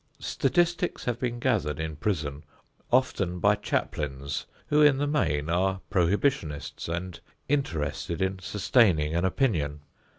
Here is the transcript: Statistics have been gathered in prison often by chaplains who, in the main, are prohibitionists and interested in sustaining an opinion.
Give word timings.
Statistics 0.17 1.05
have 1.05 1.19
been 1.19 1.37
gathered 1.37 1.79
in 1.79 1.95
prison 1.95 2.43
often 2.91 3.37
by 3.37 3.53
chaplains 3.53 4.47
who, 4.69 4.81
in 4.81 4.97
the 4.97 5.05
main, 5.05 5.47
are 5.47 5.81
prohibitionists 5.91 6.89
and 6.89 7.19
interested 7.47 8.19
in 8.19 8.39
sustaining 8.39 9.13
an 9.13 9.25
opinion. 9.25 9.81